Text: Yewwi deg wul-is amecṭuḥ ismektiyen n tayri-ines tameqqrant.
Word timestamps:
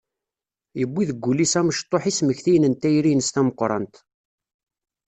Yewwi 0.79 1.03
deg 1.09 1.19
wul-is 1.25 1.53
amecṭuḥ 1.59 2.03
ismektiyen 2.11 2.67
n 2.67 2.73
tayri-ines 2.81 3.29
tameqqrant. 3.29 3.95